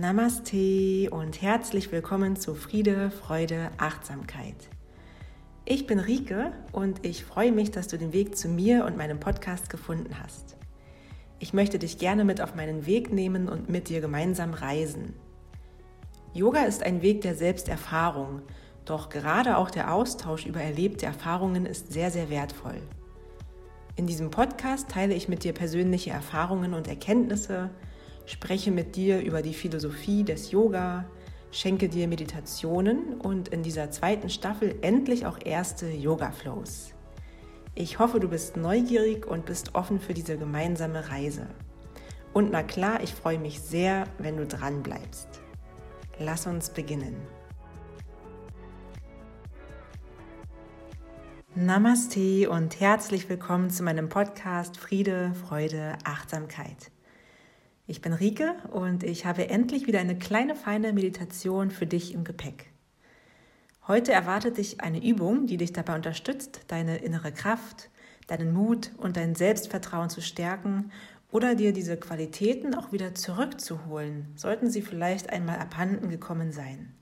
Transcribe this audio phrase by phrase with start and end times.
[0.00, 4.54] Namaste und herzlich willkommen zu Friede, Freude, Achtsamkeit.
[5.64, 9.18] Ich bin Rike und ich freue mich, dass du den Weg zu mir und meinem
[9.18, 10.56] Podcast gefunden hast.
[11.40, 15.14] Ich möchte dich gerne mit auf meinen Weg nehmen und mit dir gemeinsam reisen.
[16.32, 18.42] Yoga ist ein Weg der Selbsterfahrung,
[18.84, 22.80] doch gerade auch der Austausch über erlebte Erfahrungen ist sehr, sehr wertvoll.
[23.96, 27.70] In diesem Podcast teile ich mit dir persönliche Erfahrungen und Erkenntnisse,
[28.30, 31.06] spreche mit dir über die Philosophie des Yoga,
[31.50, 36.92] schenke dir Meditationen und in dieser zweiten Staffel endlich auch erste Yoga-Flows.
[37.74, 41.46] Ich hoffe, du bist neugierig und bist offen für diese gemeinsame Reise.
[42.34, 45.28] Und na klar, ich freue mich sehr, wenn du dran bleibst.
[46.18, 47.16] Lass uns beginnen.
[51.54, 56.92] Namaste und herzlich willkommen zu meinem Podcast Friede, Freude, Achtsamkeit.
[57.90, 62.22] Ich bin Rike und ich habe endlich wieder eine kleine feine Meditation für dich im
[62.22, 62.66] Gepäck.
[63.86, 67.88] Heute erwartet dich eine Übung, die dich dabei unterstützt, deine innere Kraft,
[68.26, 70.92] deinen Mut und dein Selbstvertrauen zu stärken
[71.32, 76.92] oder dir diese Qualitäten auch wieder zurückzuholen, sollten sie vielleicht einmal abhanden gekommen sein.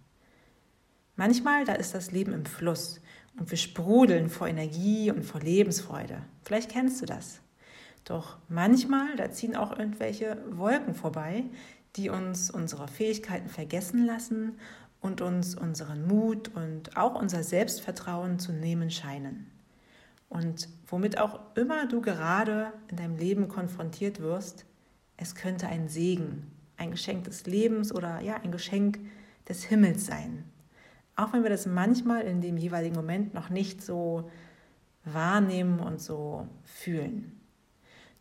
[1.16, 3.00] Manchmal, da ist das Leben im Fluss
[3.36, 6.22] und wir sprudeln vor Energie und vor Lebensfreude.
[6.44, 7.40] Vielleicht kennst du das.
[8.06, 11.44] Doch manchmal, da ziehen auch irgendwelche Wolken vorbei,
[11.96, 14.58] die uns unsere Fähigkeiten vergessen lassen
[15.00, 19.50] und uns unseren Mut und auch unser Selbstvertrauen zu nehmen scheinen.
[20.28, 24.66] Und womit auch immer du gerade in deinem Leben konfrontiert wirst,
[25.16, 29.00] es könnte ein Segen, ein Geschenk des Lebens oder ja, ein Geschenk
[29.48, 30.44] des Himmels sein.
[31.16, 34.30] Auch wenn wir das manchmal in dem jeweiligen Moment noch nicht so
[35.04, 37.35] wahrnehmen und so fühlen.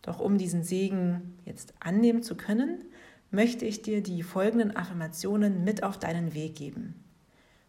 [0.06, 2.84] Doch um diesen Segen jetzt annehmen zu können,
[3.32, 7.04] möchte ich dir die folgenden Affirmationen mit auf deinen Weg geben.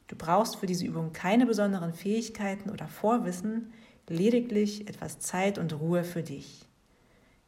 [0.06, 3.72] Du brauchst für diese Übung keine besonderen Fähigkeiten oder Vorwissen,
[4.06, 6.68] lediglich etwas Zeit und Ruhe für dich.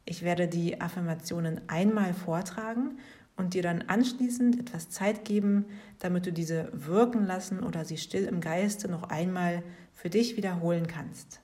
[0.05, 2.97] Ich werde die Affirmationen einmal vortragen
[3.37, 5.65] und dir dann anschließend etwas Zeit geben,
[5.99, 9.61] damit du diese wirken lassen oder sie still im Geiste noch einmal
[9.93, 11.41] für dich wiederholen kannst.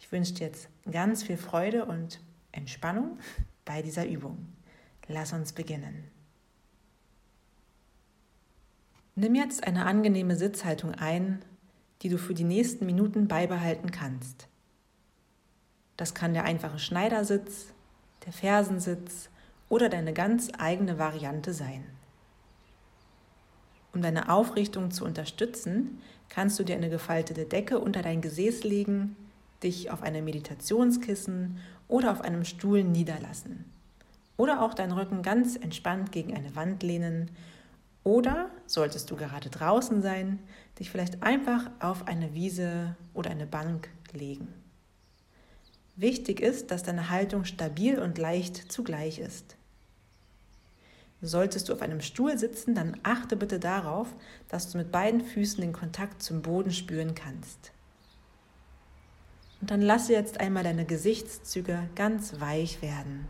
[0.00, 2.20] Ich wünsche dir jetzt ganz viel Freude und
[2.58, 3.18] Entspannung
[3.64, 4.52] bei dieser Übung.
[5.08, 6.04] Lass uns beginnen.
[9.14, 11.42] Nimm jetzt eine angenehme Sitzhaltung ein,
[12.02, 14.48] die du für die nächsten Minuten beibehalten kannst.
[15.96, 17.72] Das kann der einfache Schneidersitz,
[18.24, 19.30] der Fersensitz
[19.68, 21.84] oder deine ganz eigene Variante sein.
[23.92, 29.16] Um deine Aufrichtung zu unterstützen, kannst du dir eine gefaltete Decke unter dein Gesäß legen,
[29.62, 31.58] dich auf einem Meditationskissen
[31.88, 33.64] oder auf einem Stuhl niederlassen.
[34.36, 37.30] Oder auch deinen Rücken ganz entspannt gegen eine Wand lehnen.
[38.04, 40.38] Oder, solltest du gerade draußen sein,
[40.78, 44.48] dich vielleicht einfach auf eine Wiese oder eine Bank legen.
[45.96, 49.56] Wichtig ist, dass deine Haltung stabil und leicht zugleich ist.
[51.20, 54.14] Solltest du auf einem Stuhl sitzen, dann achte bitte darauf,
[54.48, 57.72] dass du mit beiden Füßen den Kontakt zum Boden spüren kannst.
[59.60, 63.26] Und dann lasse jetzt einmal deine Gesichtszüge ganz weich werden.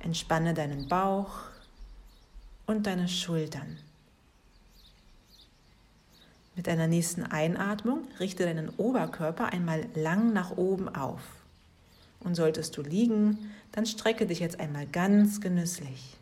[0.00, 1.30] Entspanne deinen Bauch
[2.66, 3.78] und deine Schultern.
[6.56, 11.22] Mit deiner nächsten Einatmung richte deinen Oberkörper einmal lang nach oben auf.
[12.20, 16.18] Und solltest du liegen, dann strecke dich jetzt einmal ganz genüsslich.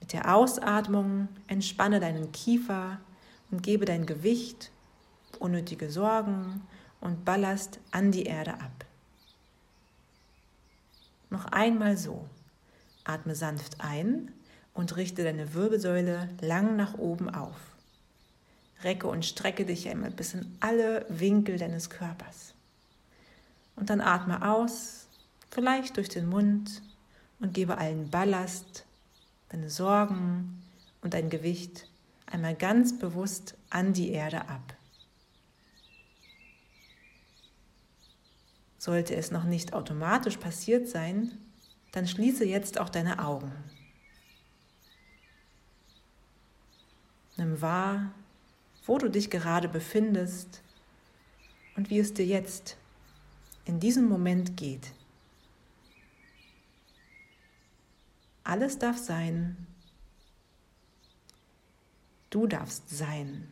[0.00, 2.98] Mit der Ausatmung entspanne deinen Kiefer
[3.50, 4.70] und gebe dein Gewicht
[5.36, 6.62] unnötige Sorgen
[7.00, 8.84] und Ballast an die Erde ab.
[11.30, 12.28] Noch einmal so.
[13.04, 14.32] Atme sanft ein
[14.74, 17.56] und richte deine Wirbelsäule lang nach oben auf.
[18.82, 22.54] Recke und strecke dich einmal bis in alle Winkel deines Körpers.
[23.74, 25.08] Und dann atme aus,
[25.50, 26.82] vielleicht durch den Mund
[27.40, 28.84] und gebe allen Ballast,
[29.48, 30.62] deine Sorgen
[31.02, 31.88] und dein Gewicht
[32.26, 34.74] einmal ganz bewusst an die Erde ab.
[38.86, 41.36] Sollte es noch nicht automatisch passiert sein,
[41.90, 43.52] dann schließe jetzt auch deine Augen.
[47.36, 48.14] Nimm wahr,
[48.84, 50.62] wo du dich gerade befindest
[51.74, 52.76] und wie es dir jetzt
[53.64, 54.92] in diesem Moment geht.
[58.44, 59.66] Alles darf sein.
[62.30, 63.48] Du darfst sein.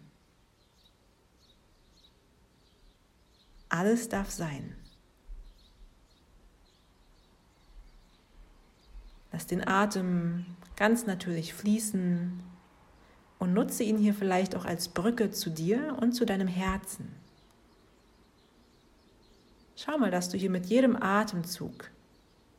[3.69, 4.77] Alles darf sein.
[9.35, 10.47] Lass den Atem
[10.77, 12.41] ganz natürlich fließen
[13.41, 17.09] und nutze ihn hier vielleicht auch als Brücke zu dir und zu deinem Herzen.
[19.75, 21.91] Schau mal, dass du hier mit jedem Atemzug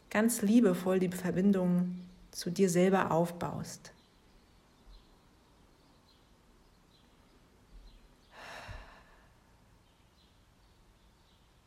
[0.09, 1.95] ganz liebevoll die Verbindung
[2.31, 3.93] zu dir selber aufbaust.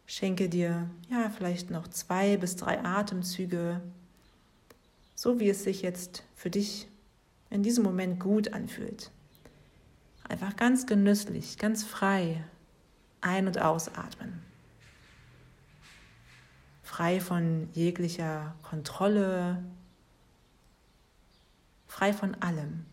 [0.05, 3.81] Schenke dir ja vielleicht noch zwei bis drei Atemzüge,
[5.19, 6.87] so wie es sich jetzt für dich
[7.51, 9.11] in diesem Moment gut anfühlt.
[10.29, 12.45] Einfach ganz genüsslich, ganz frei
[13.21, 14.41] ein- und ausatmen.
[16.85, 19.61] Frei von jeglicher Kontrolle,
[21.89, 22.87] frei von allem.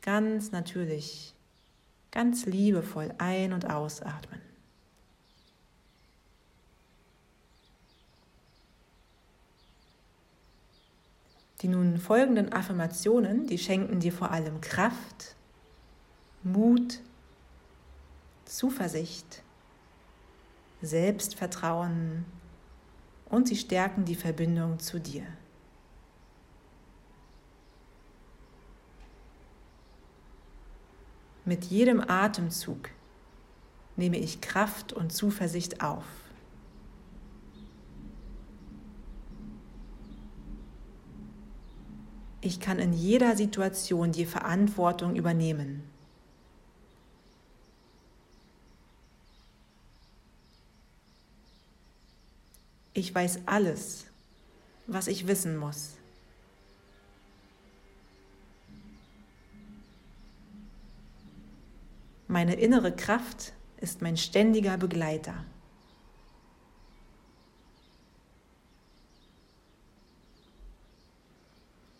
[0.00, 1.34] Ganz natürlich,
[2.12, 4.51] ganz liebevoll ein- und ausatmen.
[11.62, 15.36] Die nun folgenden Affirmationen, die schenken dir vor allem Kraft,
[16.42, 16.98] Mut,
[18.44, 19.44] Zuversicht,
[20.80, 22.24] Selbstvertrauen
[23.26, 25.24] und sie stärken die Verbindung zu dir.
[31.44, 32.88] Mit jedem Atemzug
[33.96, 36.21] nehme ich Kraft und Zuversicht auf.
[42.44, 45.84] Ich kann in jeder Situation die Verantwortung übernehmen.
[52.94, 54.06] Ich weiß alles,
[54.88, 55.92] was ich wissen muss.
[62.26, 65.44] Meine innere Kraft ist mein ständiger Begleiter.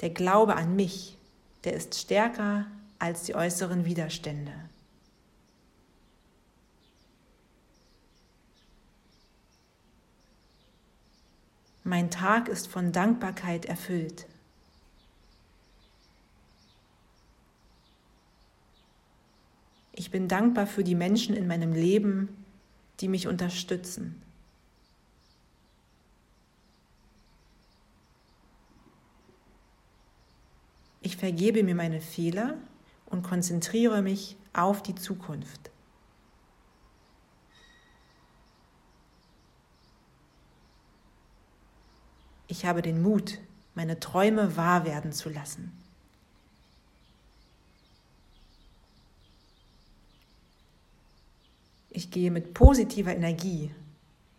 [0.03, 1.17] Der Glaube an mich,
[1.63, 2.67] der ist stärker
[2.99, 4.53] als die äußeren Widerstände.
[11.85, 14.27] Mein Tag ist von Dankbarkeit erfüllt.
[19.93, 22.45] Ich bin dankbar für die Menschen in meinem Leben,
[23.01, 24.21] die mich unterstützen.
[31.13, 32.57] Ich vergebe mir meine Fehler
[33.05, 35.71] und konzentriere mich auf die Zukunft.
[42.49, 43.41] Ich habe den Mut,
[43.75, 45.71] meine Träume wahr werden zu lassen.
[51.91, 53.71] Ich gehe mit positiver Energie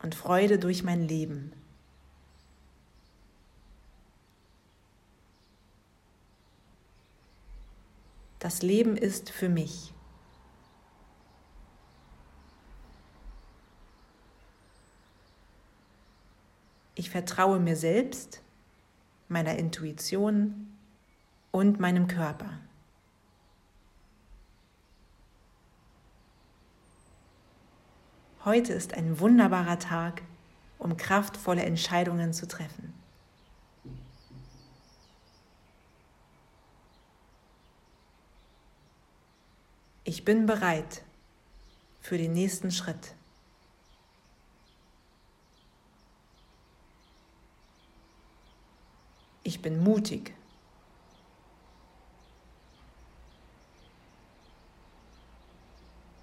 [0.02, 1.54] und Freude durch mein Leben.
[8.44, 9.94] Das Leben ist für mich.
[16.94, 18.42] Ich vertraue mir selbst,
[19.30, 20.76] meiner Intuition
[21.52, 22.60] und meinem Körper.
[28.44, 30.22] Heute ist ein wunderbarer Tag,
[30.80, 33.03] um kraftvolle Entscheidungen zu treffen.
[40.14, 41.02] Ich bin bereit
[42.00, 43.16] für den nächsten Schritt.
[49.42, 50.36] Ich bin mutig.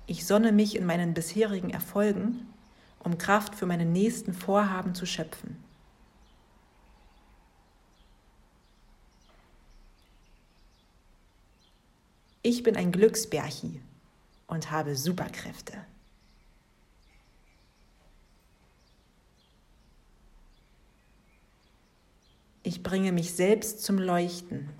[0.06, 2.49] Ich sonne mich in meinen bisherigen Erfolgen,
[3.00, 5.64] um Kraft für meine nächsten Vorhaben zu schöpfen.
[12.42, 13.82] Ich bin ein Glücksbärchi
[14.47, 15.75] und habe Superkräfte.
[22.62, 24.70] Ich bringe mich selbst zum Leuchten.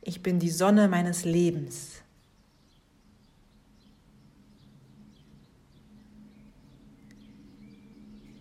[0.00, 2.02] Ich bin die Sonne meines Lebens.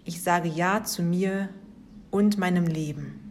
[0.06, 1.50] Ich sage Ja zu mir
[2.10, 3.29] und meinem Leben.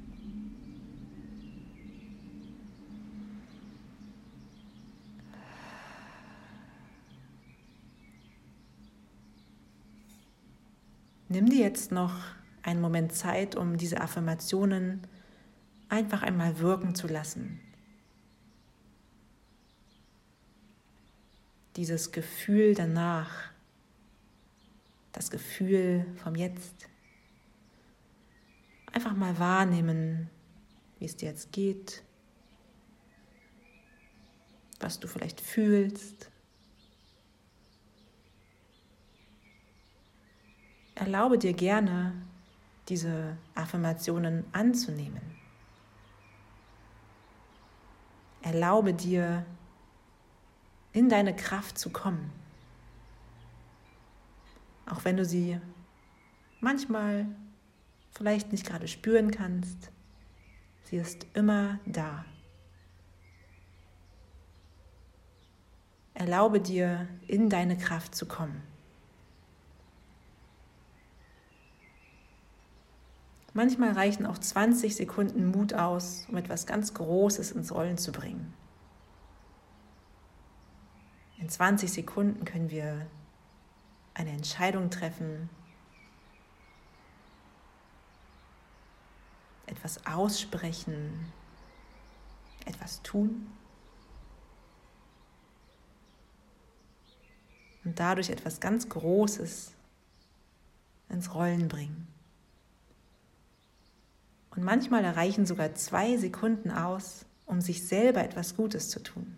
[11.29, 12.15] Nimm dir jetzt noch
[12.63, 15.07] einen Moment Zeit, um diese Affirmationen
[15.89, 17.61] einfach einmal wirken zu lassen.
[21.77, 23.51] Dieses Gefühl danach,
[25.13, 26.89] das Gefühl vom Jetzt
[28.93, 30.31] Einfach mal wahrnehmen,
[30.99, 32.03] wie es dir jetzt geht,
[34.81, 36.31] was du vielleicht fühlst.
[40.99, 42.13] Erlaube dir gerne,
[42.89, 45.23] diese Affirmationen anzunehmen.
[48.43, 49.47] Erlaube dir,
[50.93, 52.33] in deine Kraft zu kommen.
[54.87, 55.61] Auch wenn du sie
[56.61, 57.27] manchmal
[58.11, 59.93] vielleicht nicht gerade spüren kannst,
[60.83, 62.25] sie ist immer da.
[66.15, 68.61] Erlaube dir, in deine Kraft zu kommen.
[73.59, 78.55] Manchmal reichen auch 20 Sekunden Mut aus, um etwas ganz Großes ins Rollen zu bringen.
[81.39, 83.05] In 20 Sekunden können wir
[84.15, 85.51] eine Entscheidung treffen,
[89.67, 91.33] etwas aussprechen,
[92.65, 93.49] etwas tun
[97.83, 99.73] und dadurch etwas ganz Großes
[101.09, 102.18] ins Rollen bringen.
[104.59, 109.37] Und manchmal erreichen sogar zwei Sekunden aus, um sich selber etwas Gutes zu tun.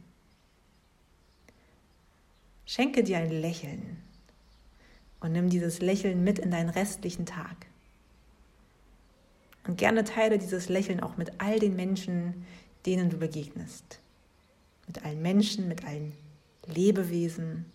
[2.64, 3.98] Schenke dir ein Lächeln
[5.20, 7.66] und nimm dieses Lächeln mit in deinen restlichen Tag.
[9.66, 12.46] Und gerne teile dieses Lächeln auch mit all den Menschen,
[12.86, 14.00] denen du begegnest.
[14.86, 16.14] Mit allen Menschen, mit allen
[16.64, 17.66] Lebewesen.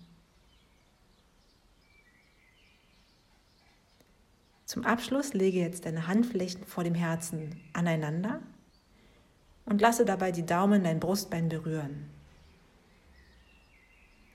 [4.76, 8.42] Zum Abschluss lege jetzt deine Handflächen vor dem Herzen aneinander
[9.64, 12.10] und lasse dabei die Daumen dein Brustbein berühren.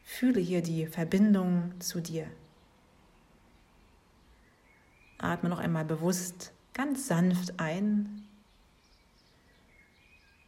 [0.03, 2.27] Fühle hier die Verbindung zu dir.
[5.19, 8.27] Atme noch einmal bewusst ganz sanft ein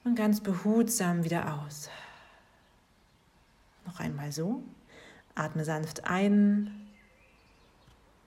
[0.05, 1.91] und ganz behutsam wieder aus.
[3.85, 4.63] Noch einmal so.
[5.35, 6.82] Atme sanft ein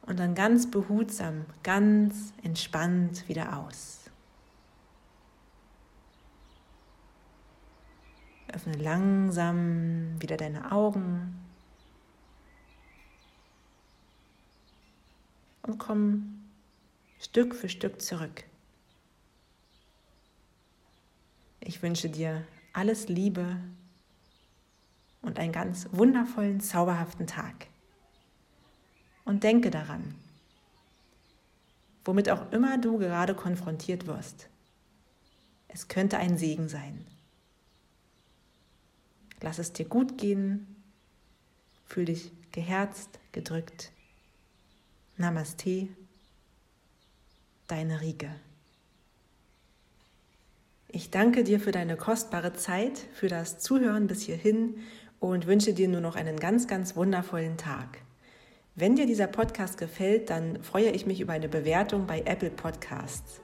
[0.05, 4.01] und dann ganz behutsam, ganz entspannt wieder aus.
[8.53, 11.35] Öffne langsam wieder deine Augen
[15.63, 16.45] und komm
[17.19, 18.43] Stück für Stück zurück.
[21.59, 23.57] Ich wünsche dir alles Liebe
[25.21, 27.67] und einen ganz wundervollen, zauberhaften Tag.
[29.25, 30.15] Und denke daran,
[32.05, 34.47] womit auch immer du gerade konfrontiert wirst,
[35.67, 37.05] es könnte ein Segen sein.
[39.41, 40.65] Lass es dir gut gehen,
[41.85, 43.91] fühl dich geherzt, gedrückt.
[45.17, 45.89] Namaste
[47.67, 48.29] deine Riege.
[50.87, 54.77] Ich danke dir für deine kostbare Zeit, für das Zuhören bis hierhin
[55.19, 57.99] und wünsche dir nur noch einen ganz, ganz wundervollen Tag.
[58.75, 63.41] Wenn dir dieser Podcast gefällt, dann freue ich mich über eine Bewertung bei Apple Podcasts.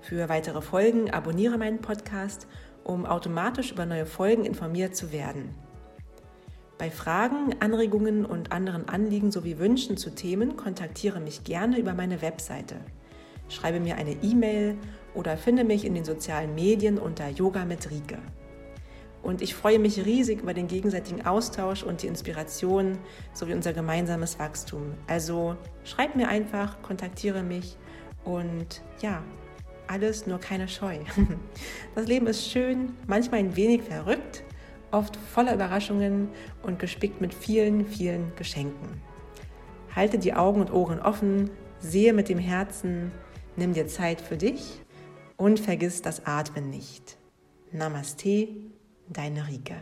[0.00, 2.46] Für weitere Folgen abonniere meinen Podcast,
[2.84, 5.54] um automatisch über neue Folgen informiert zu werden.
[6.78, 12.22] Bei Fragen, Anregungen und anderen Anliegen sowie Wünschen zu Themen kontaktiere mich gerne über meine
[12.22, 12.76] Webseite
[13.52, 14.76] schreibe mir eine E-Mail
[15.14, 18.18] oder finde mich in den sozialen Medien unter Yoga mit Rike.
[19.22, 22.98] Und ich freue mich riesig über den gegenseitigen Austausch und die Inspiration
[23.34, 24.94] sowie unser gemeinsames Wachstum.
[25.06, 27.76] Also schreib mir einfach, kontaktiere mich
[28.24, 29.22] und ja,
[29.86, 30.98] alles nur keine Scheu.
[31.94, 34.44] Das Leben ist schön, manchmal ein wenig verrückt,
[34.90, 36.28] oft voller Überraschungen
[36.62, 39.02] und gespickt mit vielen, vielen Geschenken.
[39.94, 41.50] Halte die Augen und Ohren offen,
[41.80, 43.10] sehe mit dem Herzen,
[43.56, 44.80] Nimm dir Zeit für dich
[45.36, 47.18] und vergiss das Atmen nicht.
[47.72, 48.48] Namaste,
[49.10, 49.76] deine Rike.